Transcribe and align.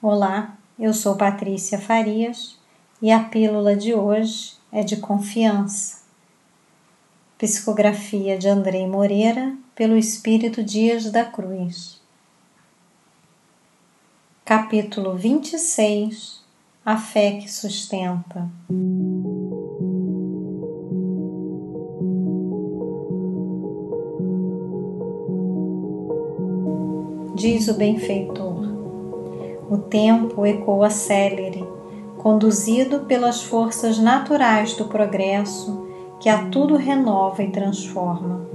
Olá, 0.00 0.56
eu 0.78 0.94
sou 0.94 1.16
Patrícia 1.16 1.76
Farias 1.76 2.56
e 3.02 3.10
a 3.10 3.24
pílula 3.24 3.74
de 3.74 3.92
hoje 3.94 4.52
é 4.70 4.84
de 4.84 4.98
confiança. 4.98 6.02
Psicografia 7.36 8.38
de 8.38 8.46
Andrei 8.46 8.86
Moreira 8.86 9.56
pelo 9.74 9.96
Espírito 9.96 10.62
Dias 10.62 11.10
da 11.10 11.24
Cruz. 11.24 12.00
Capítulo 14.44 15.16
26 15.16 16.44
A 16.86 16.96
fé 16.96 17.32
que 17.32 17.50
sustenta. 17.50 18.48
Diz 27.34 27.66
o 27.66 27.74
benfeitor 27.74 28.47
o 29.70 29.76
tempo 29.76 30.46
ecoa 30.46 30.90
célere, 30.90 31.66
conduzido 32.16 33.00
pelas 33.00 33.42
forças 33.42 33.98
naturais 33.98 34.74
do 34.74 34.86
progresso 34.86 35.86
que 36.18 36.28
a 36.28 36.46
tudo 36.46 36.76
renova 36.76 37.42
e 37.42 37.50
transforma. 37.50 38.48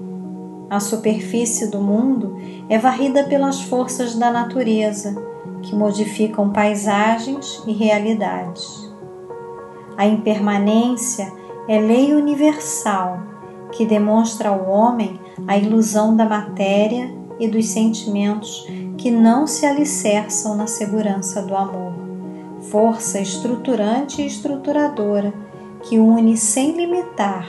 A 0.70 0.80
superfície 0.80 1.70
do 1.70 1.80
mundo 1.80 2.36
é 2.68 2.78
varrida 2.78 3.24
pelas 3.26 3.62
forças 3.62 4.16
da 4.16 4.32
natureza 4.32 5.16
que 5.62 5.76
modificam 5.76 6.50
paisagens 6.50 7.62
e 7.66 7.72
realidades. 7.72 8.92
A 9.96 10.06
impermanência 10.06 11.32
é 11.68 11.80
lei 11.80 12.14
universal 12.14 13.20
que 13.72 13.86
demonstra 13.86 14.50
ao 14.50 14.68
homem 14.68 15.20
a 15.48 15.58
ilusão 15.58 16.16
da 16.16 16.26
matéria 16.26 17.14
e 17.40 17.48
dos 17.48 17.68
sentimentos 17.68 18.68
que 18.98 19.10
não 19.12 19.48
se 19.48 19.66
alicerçam 19.66 20.56
na 20.56 20.68
segurança 20.68 21.42
do 21.42 21.56
amor, 21.56 21.94
força 22.70 23.20
estruturante 23.20 24.22
e 24.22 24.28
estruturadora 24.28 25.34
que 25.82 26.00
une 26.00 26.38
sem 26.38 26.72
limitar 26.72 27.48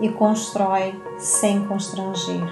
e 0.00 0.08
constrói 0.08 0.94
sem 1.18 1.64
constranger. 1.64 2.42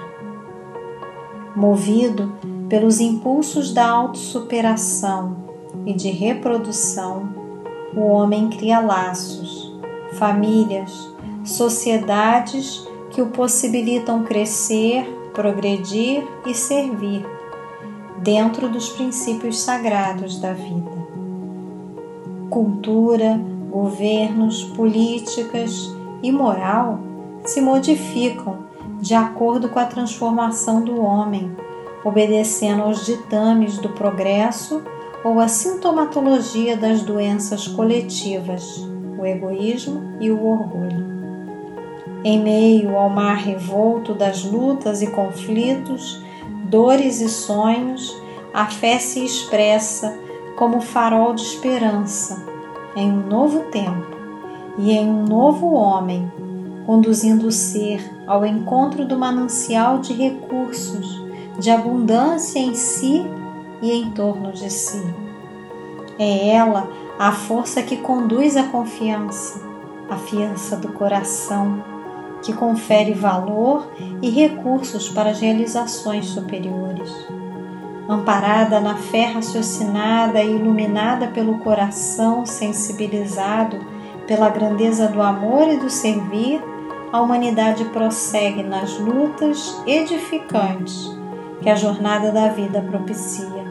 Movido 1.55 2.33
pelos 2.69 2.99
impulsos 2.99 3.73
da 3.73 3.87
autossuperação 3.87 5.37
e 5.85 5.93
de 5.93 6.09
reprodução, 6.09 7.29
o 7.95 8.01
homem 8.01 8.49
cria 8.49 8.79
laços, 8.79 9.73
famílias, 10.13 11.09
sociedades 11.43 12.87
que 13.09 13.21
o 13.21 13.27
possibilitam 13.27 14.23
crescer, 14.23 15.07
progredir 15.37 16.27
e 16.47 16.55
servir 16.55 17.23
dentro 18.17 18.67
dos 18.67 18.89
princípios 18.89 19.59
sagrados 19.59 20.39
da 20.39 20.51
vida. 20.51 20.97
Cultura, 22.49 23.39
governos, 23.69 24.63
políticas 24.63 25.95
e 26.23 26.31
moral 26.31 26.99
se 27.45 27.61
modificam 27.61 28.65
de 28.99 29.13
acordo 29.13 29.69
com 29.69 29.77
a 29.77 29.85
transformação 29.85 30.81
do 30.81 30.99
homem, 30.99 31.55
obedecendo 32.03 32.81
aos 32.81 33.05
ditames 33.05 33.77
do 33.77 33.89
progresso 33.89 34.81
ou 35.23 35.39
à 35.39 35.47
sintomatologia 35.47 36.75
das 36.75 37.03
doenças 37.03 37.67
coletivas, 37.67 38.83
o 39.19 39.23
egoísmo 39.23 40.17
e 40.19 40.31
o 40.31 40.43
orgulho. 40.43 41.16
Em 42.23 42.41
meio 42.41 42.97
ao 42.97 43.09
mar 43.09 43.37
revolto 43.37 44.13
das 44.13 44.43
lutas 44.43 45.01
e 45.01 45.07
conflitos, 45.07 46.23
dores 46.65 47.21
e 47.21 47.29
sonhos, 47.29 48.15
a 48.53 48.65
fé 48.65 48.97
se 48.97 49.23
expressa 49.23 50.17
como 50.57 50.81
farol 50.81 51.33
de 51.33 51.43
esperança 51.43 52.43
em 52.95 53.11
um 53.11 53.27
novo 53.27 53.65
tempo 53.65 54.17
e 54.79 54.91
em 54.91 55.07
um 55.07 55.23
novo 55.23 55.71
homem, 55.73 56.31
conduzindo 56.85 57.47
o 57.47 57.51
ser 57.51 58.03
ao 58.25 58.45
encontro 58.45 59.05
do 59.05 59.17
manancial 59.17 59.99
de 59.99 60.13
recursos, 60.13 61.23
de 61.59 61.69
abundância 61.69 62.59
em 62.59 62.73
si 62.73 63.25
e 63.81 63.91
em 63.91 64.09
torno 64.11 64.51
de 64.51 64.71
si. 64.71 65.03
É 66.17 66.49
ela 66.49 66.89
a 67.19 67.31
força 67.31 67.83
que 67.83 67.97
conduz 67.97 68.57
a 68.57 68.63
confiança, 68.63 69.61
a 70.09 70.15
fiança 70.15 70.75
do 70.75 70.89
coração 70.89 71.96
que 72.41 72.53
confere 72.53 73.13
valor 73.13 73.87
e 74.21 74.29
recursos 74.29 75.09
para 75.09 75.31
as 75.31 75.39
realizações 75.39 76.25
superiores. 76.27 77.11
Amparada 78.07 78.79
na 78.79 78.95
fé 78.95 79.25
raciocinada 79.25 80.41
e 80.41 80.55
iluminada 80.55 81.27
pelo 81.27 81.59
coração 81.59 82.45
sensibilizado 82.45 83.79
pela 84.25 84.49
grandeza 84.49 85.07
do 85.07 85.21
amor 85.21 85.67
e 85.69 85.77
do 85.77 85.89
servir, 85.89 86.61
a 87.11 87.21
humanidade 87.21 87.85
prossegue 87.85 88.63
nas 88.63 88.97
lutas 88.99 89.81
edificantes 89.85 91.17
que 91.61 91.69
a 91.69 91.75
jornada 91.75 92.31
da 92.31 92.49
vida 92.49 92.81
propicia, 92.81 93.65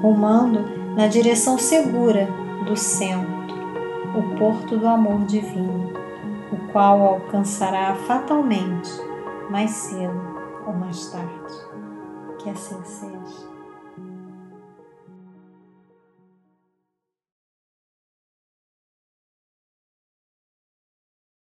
rumando 0.00 0.64
na 0.94 1.06
direção 1.06 1.58
segura 1.58 2.28
do 2.66 2.76
centro, 2.76 3.32
o 4.14 4.36
porto 4.36 4.76
do 4.76 4.86
amor 4.86 5.24
divino 5.24 6.01
o 6.52 6.72
qual 6.72 7.00
alcançará 7.02 7.94
fatalmente 8.06 8.90
mais 9.50 9.70
cedo 9.70 10.20
ou 10.66 10.74
mais 10.74 11.10
tarde. 11.10 11.54
Que 12.38 12.50
assim 12.50 12.82
seja. 12.84 13.51